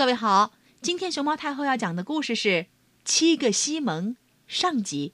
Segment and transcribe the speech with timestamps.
[0.00, 2.48] 各位好，今天熊猫太后要讲的故事是
[3.04, 4.14] 《七个西蒙》
[4.46, 5.12] 上集。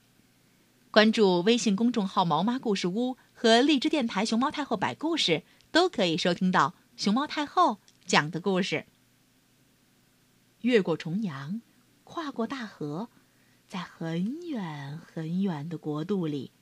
[0.92, 8.86] 关注微信公众号“毛妈故事屋”和荔枝电台“熊猫太后摆故事”，都可以收听到熊猫太后讲的故事。
[10.60, 11.60] 越过重洋，
[12.04, 13.08] 跨过大河，
[13.66, 16.52] 在很远很远的国度里，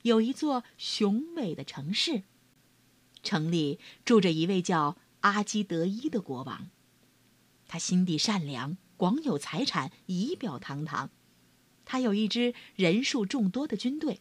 [0.00, 2.22] 有一座雄伟的城市。
[3.22, 6.70] 城里住着一位叫阿基德伊的国王。
[7.68, 11.10] 他心地善良，广有财产，仪表堂堂。
[11.84, 14.20] 他有一支人数众多的军队，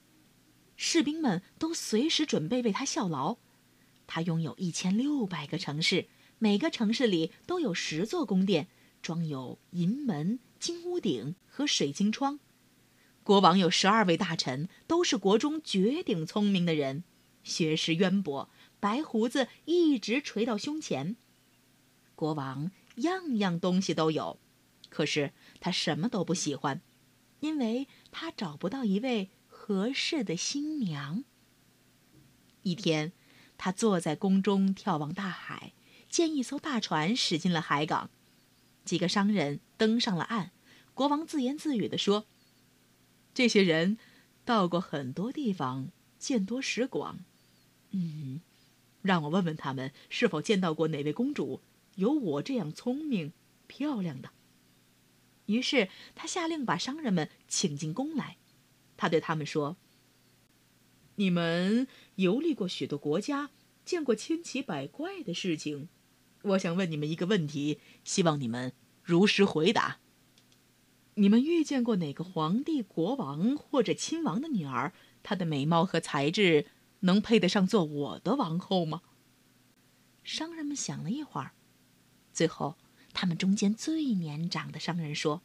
[0.75, 3.37] 士兵们都随时准备为他效劳。
[4.07, 8.67] 他拥有一千六百个城市，每个城市里都有十座宫殿，
[9.01, 12.39] 装有银门、金屋顶和水晶窗。
[13.23, 17.03] 国王有十二位大臣，都是国中绝顶聪明的人，
[17.43, 21.15] 学识渊博，白胡子一直垂到胸前。
[22.15, 22.71] 国王。
[22.95, 24.39] 样样东西都有，
[24.89, 26.81] 可是他什么都不喜欢，
[27.39, 31.23] 因为他找不到一位合适的新娘。
[32.63, 33.11] 一天，
[33.57, 35.73] 他坐在宫中眺望大海，
[36.09, 38.09] 见一艘大船驶进了海港，
[38.83, 40.51] 几个商人登上了岸。
[40.93, 42.25] 国王自言自语地说
[43.35, 43.97] ：“这些人
[44.45, 47.19] 到过很多地方，见多识广。
[47.91, 48.41] 嗯，
[49.01, 51.59] 让我问问他们是否见到过哪位公主。”
[51.95, 53.33] 有我这样聪明、
[53.67, 54.29] 漂亮的。
[55.47, 58.37] 于是他下令把商人们请进宫来。
[58.97, 59.77] 他对他们说
[61.15, 63.51] ：“你们游历过许多国家，
[63.83, 65.89] 见过千奇百怪的事情。
[66.41, 68.73] 我想问你们一个问题，希望你们
[69.03, 69.99] 如实回答。
[71.15, 74.93] 你们遇见过哪个皇帝、国王或者亲王的女儿？
[75.23, 76.67] 她的美貌和才智
[77.01, 79.01] 能配得上做我的王后吗？”
[80.23, 81.51] 商人们想了一会儿。
[82.35, 82.75] 最后，
[83.13, 85.41] 他们中间最年长的商人说：“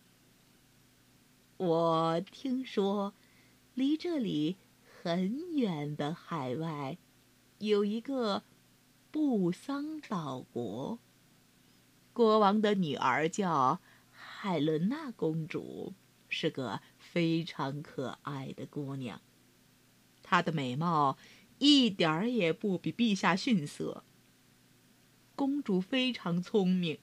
[1.57, 3.15] 我听说，
[3.75, 4.57] 离这里
[5.01, 6.99] 很远的海外，
[7.59, 8.43] 有一个
[9.13, 10.99] 布桑岛国。
[12.13, 13.81] 国王的女儿叫
[14.11, 15.95] 海伦娜公主，
[16.29, 19.21] 是个非常可爱的姑娘。
[20.25, 21.17] 她的美貌
[21.59, 24.03] 一点儿也不比陛下逊色。”
[25.41, 26.99] 公主非常聪明，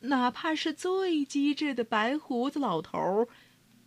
[0.00, 3.28] 哪怕是最机智的白胡子老头，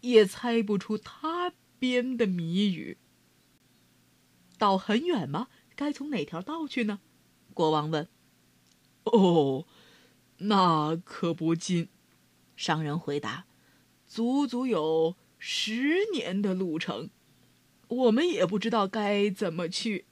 [0.02, 3.00] 也猜不出她编的谜语。
[4.60, 5.48] 道很远吗？
[5.76, 7.00] 该从哪条道去呢？
[7.56, 8.08] 国王问。
[9.06, 9.66] 哦，
[10.38, 11.90] 那可不近。
[12.56, 13.48] 商人回答
[14.06, 17.10] ：“足足有十年的路程，
[17.88, 20.06] 我们也不知道该怎么去。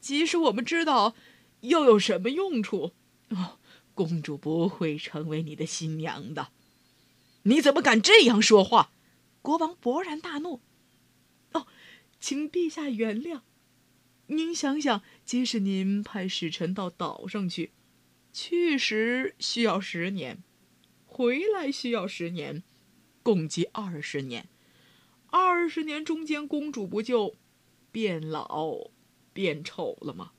[0.00, 1.14] 即使我们知道，
[1.60, 2.94] 又有什么用处？”
[3.30, 3.58] 哦，
[3.94, 6.48] 公主不会成为你的新娘的。
[7.42, 8.90] 你怎么敢这样说话？
[9.42, 10.60] 国王勃然大怒。
[11.52, 11.66] 哦，
[12.20, 13.42] 请陛下原谅。
[14.26, 17.70] 您想想，即使您派使臣到岛上去，
[18.32, 20.42] 去时需要十年，
[21.04, 22.64] 回来需要十年，
[23.22, 24.48] 共计二十年。
[25.28, 27.36] 二十年中间，公主不就
[27.92, 28.90] 变老、
[29.32, 30.32] 变丑了吗？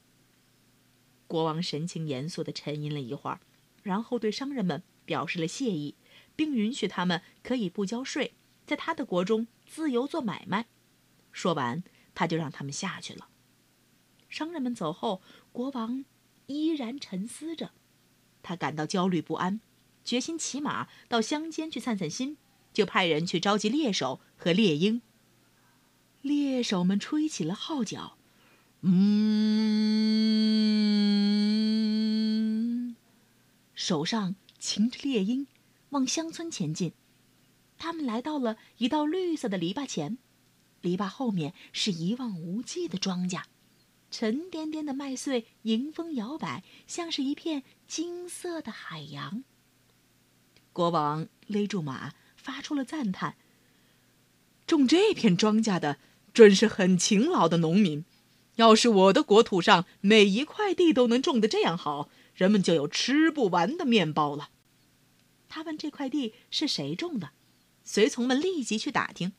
[1.27, 3.39] 国王神情严肃地沉吟了一会儿，
[3.83, 5.95] 然后对商人们表示了谢意，
[6.35, 8.33] 并允许他们可以不交税，
[8.65, 10.67] 在他的国中自由做买卖。
[11.31, 11.83] 说完，
[12.15, 13.27] 他就让他们下去了。
[14.29, 15.21] 商人们走后，
[15.51, 16.03] 国王
[16.47, 17.71] 依然沉思着，
[18.41, 19.61] 他感到焦虑不安，
[20.03, 22.37] 决心骑马到乡间去散散心，
[22.73, 25.01] 就派人去召集猎手和猎鹰。
[26.21, 28.16] 猎手们吹起了号角。
[28.81, 28.95] 嗯，
[33.73, 35.47] 手上擎着猎鹰，
[35.89, 36.93] 往乡村前进。
[37.77, 40.17] 他们来到了一道绿色的篱笆前，
[40.81, 43.43] 篱笆后面是一望无际的庄稼，
[44.09, 49.43] 沉甸甸的麦穗迎风摇摆，像是一片金色的海洋。
[50.71, 53.35] 国王勒住马，发出了赞叹
[54.67, 55.97] ：“种这片庄稼的，
[56.33, 58.05] 准是很勤劳的农民。”
[58.57, 64.49] 要是我的国土上每一块地都能种得这样好，人们就有吃不完的面包了。
[65.49, 67.31] 他问这块地是谁种的，
[67.83, 69.31] 随从们立即去打听。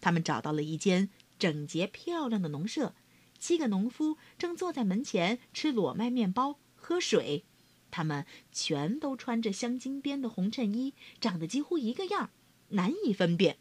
[0.00, 2.94] 他们找到了一间整洁漂亮的农舍，
[3.38, 7.44] 七个农夫正坐在门前吃裸麦面包、喝水。
[7.90, 12.30] 他们全都穿着镶金边的红衬衣，长得几乎一个样，
[12.70, 13.56] 难以分辨。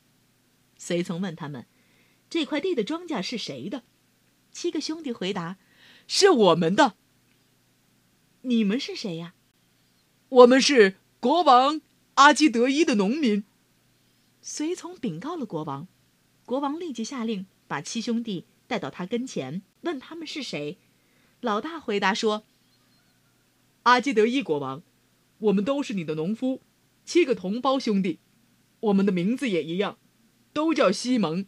[0.75, 1.67] 随从问他们
[2.31, 3.83] ：“这块地的庄稼是谁的？”
[4.53, 5.57] 七个兄弟回答
[6.07, 6.93] ：“是我们的。”
[8.45, 9.33] 你们是谁呀？
[10.29, 11.81] 我们是国王
[12.15, 13.43] 阿基德伊的农民。
[14.41, 15.87] 随从禀告了国王，
[16.45, 20.77] 国王立即下令把七兄弟带到他跟前，问他们是谁。
[21.41, 22.43] 老大回答说
[23.83, 24.83] ：“阿基德伊国王，
[25.39, 26.61] 我们都是你的农夫，
[27.05, 28.19] 七个同胞兄弟，
[28.81, 29.97] 我们的名字也一样，
[30.53, 31.45] 都叫西蒙。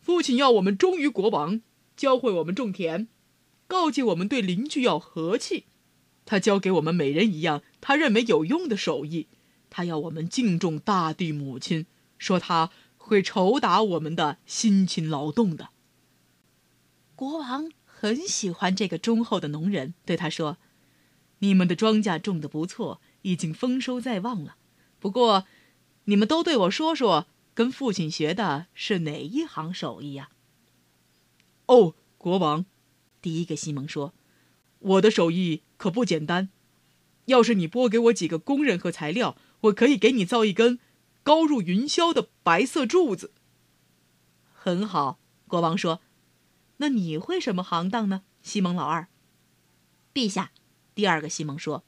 [0.00, 1.60] 父亲要我们忠于国王，
[1.96, 3.08] 教会我们种田，
[3.66, 5.64] 告诫我们对邻居要和气。
[6.24, 9.28] 他教给我们每人一样他认为有用的手艺，
[9.70, 11.86] 他要我们敬重大地母亲，
[12.18, 15.70] 说他会酬答我们的辛勤劳动的。”
[17.16, 17.70] 国王。
[17.98, 20.58] 很喜欢这个忠厚的农人，对他说
[21.40, 24.56] ：“你们的庄稼种得不错，已经丰收在望了。
[25.00, 25.46] 不过，
[26.04, 30.28] 你们都对我说说，跟父亲学的是哪一行手艺呀
[31.66, 32.64] ？”“哦，国王，
[33.20, 34.12] 第一个西蒙说，
[34.78, 36.48] 我的手艺可不简单。
[37.26, 40.78] 要是你拨给我几个工人和材料，我可以给你造一根
[41.22, 43.32] 高入云霄的白色柱子。
[44.52, 45.18] ”“很好。”
[45.48, 46.00] 国王说。
[46.78, 49.08] 那你会什么行当呢，西蒙老二？
[50.12, 50.50] 陛下，
[50.94, 51.84] 第二个西蒙说：“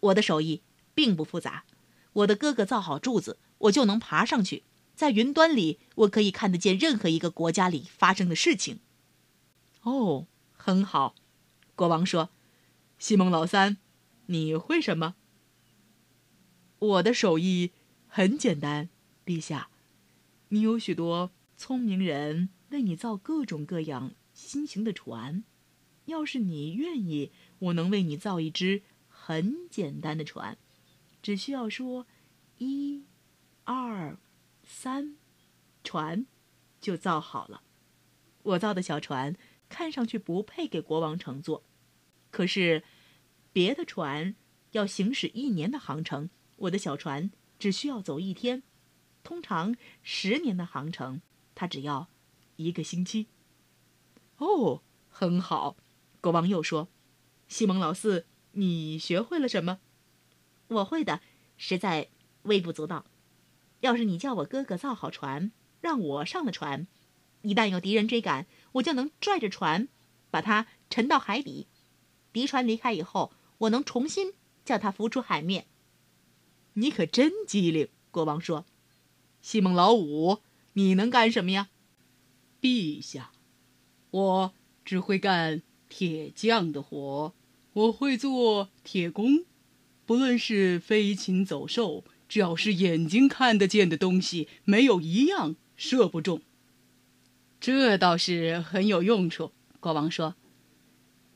[0.00, 0.60] 我的手艺
[0.94, 1.64] 并不复杂，
[2.12, 4.64] 我的哥哥造好柱子，我就能爬上去，
[4.94, 8.80] 在云端里，我可以看得见任何一个国家里发生的事情。”
[9.86, 11.14] 哦，很好，
[11.76, 12.30] 国王说
[12.98, 13.76] ：“西蒙老三，
[14.26, 15.14] 你会什么？”
[16.80, 17.70] 我的手艺
[18.08, 18.88] 很简单，
[19.24, 19.70] 陛下，
[20.48, 24.10] 你有许多聪明人为你造各种各样。
[24.34, 25.44] 新型的船，
[26.06, 27.30] 要是你愿意，
[27.60, 30.58] 我能为你造一只很简单的船，
[31.22, 32.08] 只需要说
[32.58, 33.04] “一、
[33.62, 34.18] 二、
[34.64, 35.16] 三”，
[35.84, 36.26] 船
[36.80, 37.62] 就造好了。
[38.42, 39.36] 我造的小船
[39.68, 41.62] 看上去不配给国王乘坐，
[42.30, 42.82] 可是
[43.52, 44.34] 别的船
[44.72, 48.62] 要行驶一年的航程，我的小船只需要走一天。
[49.22, 51.20] 通常十年的航程，
[51.54, 52.08] 它只要
[52.56, 53.26] 一个星期。
[54.38, 55.76] 哦，很好。
[56.20, 56.88] 国王又说
[57.48, 59.80] ：“西蒙老四，你学会了什么？”
[60.68, 61.20] 我会的，
[61.56, 62.08] 实在
[62.42, 63.06] 微不足道。
[63.80, 66.86] 要是你叫我哥哥造好船，让我上了船，
[67.42, 69.88] 一旦有敌人追赶，我就能拽着船，
[70.30, 71.66] 把它沉到海底。
[72.32, 74.34] 敌船离开以后，我能重新
[74.64, 75.66] 叫它浮出海面。
[76.74, 78.66] 你可真机灵，国王说
[79.40, 80.40] ：“西蒙老五，
[80.74, 81.68] 你能干什么呀？”
[82.60, 83.32] 陛下。
[84.10, 84.52] 我
[84.84, 87.34] 只会干铁匠的活，
[87.72, 89.44] 我会做铁工。
[90.04, 96.42] 不论是飞禽走兽，只要是眼睛看得见的东西，没有一样射不中。
[97.60, 99.52] 这倒是很有用处。
[99.80, 100.34] 国王说：“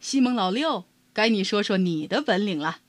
[0.00, 2.80] 西蒙老六，该你说说你的本领了。”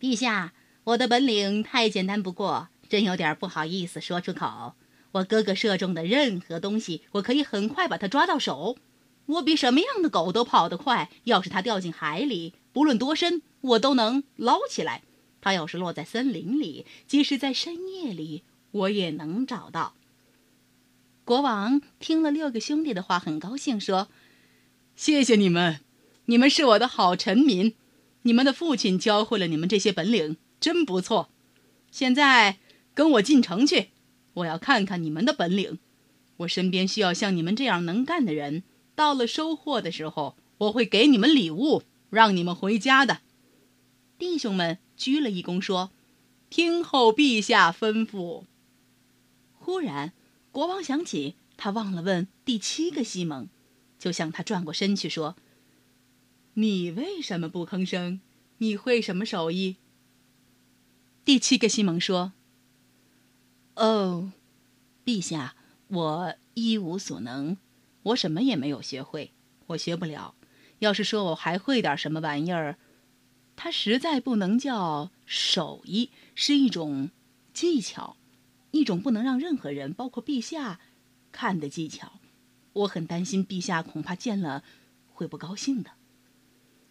[0.00, 4.74] 陛下，我的本领太简单不过，真有点不好意思说出口。
[5.12, 8.76] 我哥哥射中的任何东西，我可以很快把它抓到手。
[9.26, 11.10] 我比什么样的狗都跑得快。
[11.24, 15.02] 要是它掉进海里，不论多深，我都能捞起来。
[15.40, 19.94] 它要是落在森林里，即使在深夜里，我也能找到。
[21.24, 24.08] 国王听了六个兄弟的话，很高兴，说
[24.96, 25.80] ：“谢谢你们，
[26.26, 27.74] 你们是我的好臣民。
[28.22, 31.30] 你们的父亲教会了你们这些本领，真不错。
[31.90, 32.58] 现在
[32.94, 33.90] 跟我进城去。”
[34.34, 35.78] 我要看看你们的本领，
[36.38, 38.62] 我身边需要像你们这样能干的人。
[38.94, 43.18] 到了收获的时候，我会给你们礼物，让你们回家的。
[44.18, 45.90] 弟兄们鞠了一躬，说
[46.48, 48.44] ：“听候陛下吩咐。”
[49.60, 50.14] 忽然，
[50.52, 53.48] 国王想起他忘了问第七个西蒙，
[53.98, 55.34] 就向他转过身去说
[56.54, 58.20] ：“你为什么不吭声？
[58.58, 59.78] 你会什么手艺？”
[61.24, 62.32] 第七个西蒙说。
[63.76, 64.32] 哦，
[65.06, 65.56] 陛下，
[65.88, 67.56] 我一无所能，
[68.02, 69.32] 我什么也没有学会，
[69.68, 70.34] 我学不了。
[70.80, 72.76] 要是说我还会点什么玩意儿，
[73.56, 77.10] 它实在不能叫手艺，是一种
[77.54, 78.16] 技巧，
[78.72, 80.80] 一种不能让任何人，包括陛下，
[81.30, 82.20] 看的技巧。
[82.72, 84.64] 我很担心陛下恐怕见了
[85.08, 85.92] 会不高兴的。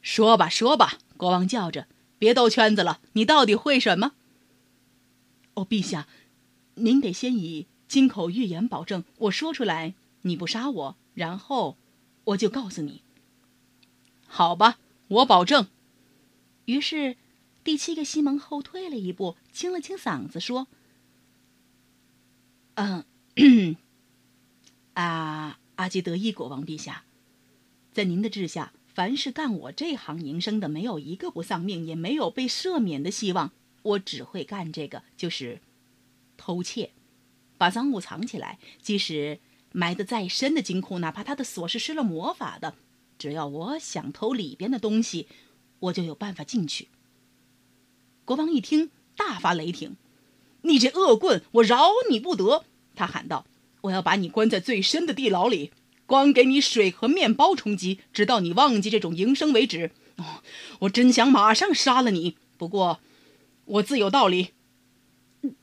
[0.02, 4.14] 说吧，说吧，国王叫着，别兜圈子了，你到底会什么？
[5.56, 6.08] 哦，陛下。
[6.76, 11.78] 您得先以金口玉言保证，我说出来你不杀我，然后
[12.24, 13.04] 我就告诉你。
[14.26, 15.68] 好吧，我保证。
[16.66, 17.18] 于是，
[17.64, 20.68] 第七个西蒙后退了一步，清了清嗓子说
[22.84, 23.06] ：“嗯，
[24.96, 27.04] 啊，阿基德伊国王陛下，
[27.94, 33.52] 在您的治下，凡是干我这行营生的，没有一个不丧命，也没有被赦免的希望。
[33.84, 35.62] 我只会干这个，就是
[36.38, 36.92] 偷窃，
[37.60, 38.58] 把赃物藏起来。
[38.82, 39.40] 即使
[39.72, 42.76] 埋得再深的金库，哪怕它的锁是施了魔法的，
[43.20, 45.28] 只要我想偷里边的东西，
[45.80, 46.88] 我就有办法进去。
[48.26, 49.98] 国王一听，大发雷霆
[50.64, 52.66] ：“你这恶棍，我饶你不得！”
[53.02, 53.48] 他喊道
[53.82, 55.72] ：“我要把你关在最深的地牢里，
[56.06, 60.44] 光给你水和面包充饥，直到你忘记这种营生为止。”哦，
[60.82, 63.00] 我真想马上杀了你，不过
[63.66, 64.50] 我自有道理。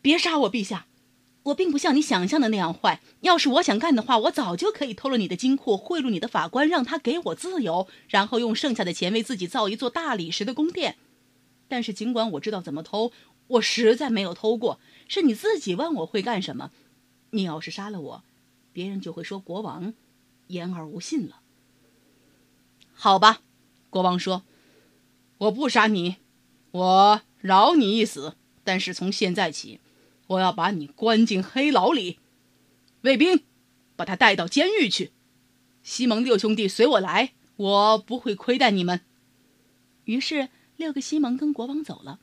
[0.03, 0.87] 别杀我，陛下！
[1.45, 3.01] 我并不像你想象的那样坏。
[3.21, 10.97] 要是我想干的话，我早就可以偷了你的金库，贿赂你的法官，让他给我自由，然后用剩下的钱为自己造一座大理石的宫殿。
[11.69, 13.13] 但是，尽管我知道怎么偷，
[13.47, 14.81] 我实在没有偷过。
[15.07, 16.73] 是你自己问我会干什么。
[17.31, 18.25] 你要是杀了我，
[18.73, 19.95] 别人就会说国王
[20.47, 21.41] 言而无信了。
[22.93, 23.43] 好吧。
[23.91, 24.43] 国王说
[25.39, 26.17] ：“我不杀你，
[26.73, 28.37] 我饶你一死。
[28.63, 29.81] 但是从现在起，
[30.27, 32.19] 我要把你关进黑牢里。
[33.01, 33.45] 卫兵，
[33.97, 35.13] 把他带到监狱去。
[35.83, 39.01] 西蒙六兄弟随我来，我不会亏待你们。”
[40.05, 42.21] 于是，六个西蒙跟国王走了。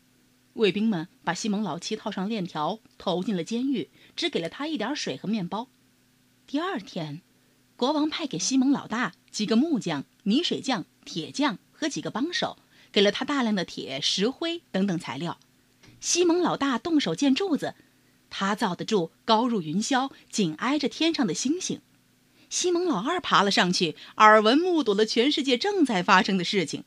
[0.56, 5.68] 卫兵们把西蒙老七套上链条，投进了监狱，只给了他一点水和面包。
[6.48, 7.22] 第二天，
[7.76, 10.86] 国王派给西蒙老大几个木匠、泥水匠。
[11.06, 12.58] 铁匠和几个帮手
[12.92, 15.38] 给了他大量的铁、石灰等等材料。
[16.00, 17.76] 西蒙老大动手建柱子，
[18.32, 21.80] 他造的柱高入云霄，紧挨着天上的星星。
[22.50, 26.84] 西蒙老二爬了上去，耳闻目睹了全世界正在发生的事情。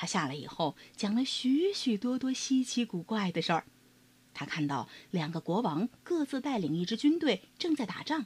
[0.00, 3.66] 他下来以后，讲了许许多多稀奇古怪的事儿。
[4.32, 8.24] 他看到两个国王各自带领一支军队正在打仗，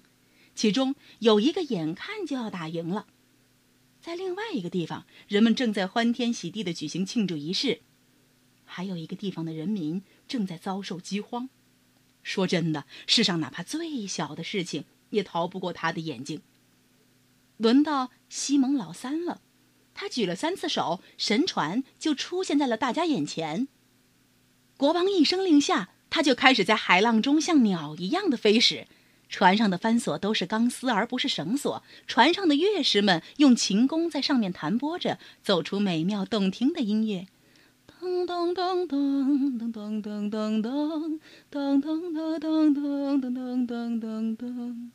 [0.54, 3.08] 其中有一个眼看就要打赢了。
[4.00, 7.80] 在另外一个地方，人们正在欢天喜地地举行庆祝仪式；
[8.64, 11.48] 还有一个地方的人民正在遭受饥荒。
[12.22, 16.40] 说真的，世上哪怕最小的事情也逃不过他的眼睛。
[17.56, 19.42] 轮到西蒙老三了，
[19.94, 23.68] 他举了三次手，神船就出现在了大家眼前。
[24.76, 28.86] 国王一声令下，他就开始在海浪中像鸟一样的飞驶。
[29.28, 31.82] 船上的帆索都是钢丝，而不是绳索。
[32.06, 37.26] 船上的乐师们用琴弓在上面弹拨着，奏出美妙动听的音乐。
[38.00, 41.18] 噔噔噔噔噔噔噔噔噔
[41.50, 42.70] 噔噔噔
[43.20, 44.90] 噔噔噔噔。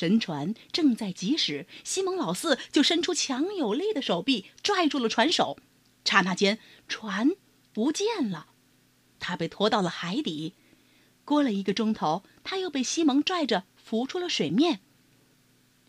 [0.00, 5.58] 神船正在疾驶，西蒙老四就伸出强有力的手臂拽住了船手。
[6.06, 7.32] 刹那间，船
[7.74, 8.46] 不见了，
[9.18, 10.54] 他被拖到了海底。
[11.26, 14.80] 过了一个钟头，他又被西蒙拽着浮出了水面。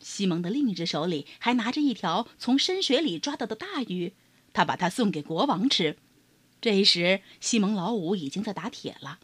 [0.02, 4.14] 西蒙的另一只手里还拿着一条从深水里抓到的大鱼，
[4.52, 5.98] 他把它送给国王吃。
[6.60, 9.22] 这时，西蒙老五已经在打铁了。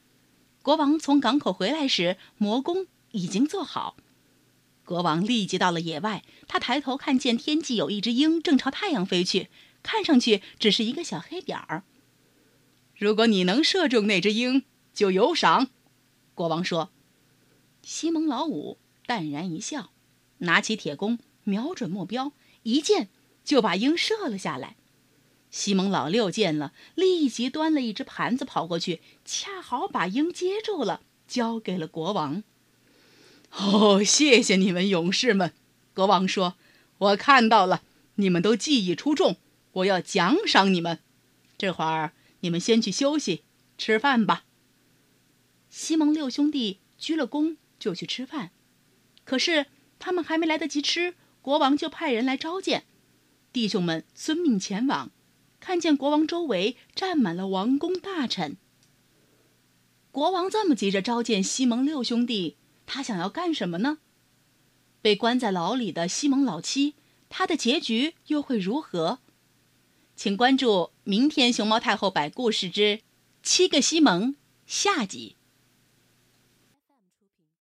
[0.62, 3.98] 国王从港口回来时，魔宫已经做好。
[4.88, 9.50] 国王立即到了野外，他抬头看见天际有一只鹰正朝太阳飞去，
[9.84, 11.84] 看上去只是一个小黑点儿。
[12.96, 14.64] 如果你能射中那只鹰，
[14.94, 15.68] 就有赏。
[16.34, 16.92] 国王说
[17.84, 19.92] ：“西蒙老五淡然一笑，
[20.38, 22.32] 拿起铁弓，瞄准目标，
[22.64, 23.10] 一箭
[23.44, 24.78] 就把鹰射了下来。
[25.52, 32.44] 西蒙老六见了，立即端了一只盘子跑过去，恰好把鹰接住了，交给了国王。
[33.58, 35.54] 哦，谢谢你们勇士们！”
[35.94, 36.56] 国王说
[37.00, 37.84] ：“我看到了，
[38.16, 39.38] 你们都技艺出众，
[39.72, 41.00] 我要奖赏你们。
[41.58, 43.44] 这会儿你们先去休息、
[43.78, 44.46] 吃饭吧。”
[45.70, 48.52] 西蒙六兄弟鞠了躬，就去吃饭。
[49.24, 49.66] 可是
[50.00, 52.86] 他们还没来得及吃，国王就派人来召见。
[53.52, 55.12] 弟兄们遵命前往，
[55.60, 58.58] 看见国王周围站满了王公大臣。
[60.12, 64.00] 国王这么急着召见西蒙六兄弟，他想要干什么呢？
[65.00, 66.96] 被关在牢里的西蒙老七，
[67.30, 69.20] 他的结局又会如何？
[70.16, 72.82] 请关注明天《熊猫太后》摆故事之
[73.44, 74.32] 《七个西蒙》
[74.66, 75.37] 下集。